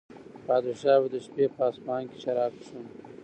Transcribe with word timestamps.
پادشاه 0.47 0.99
به 1.01 1.07
د 1.13 1.15
شپې 1.25 1.45
په 1.55 1.61
اصفهان 1.69 2.03
کې 2.11 2.17
شراب 2.23 2.53
څښل. 2.65 2.83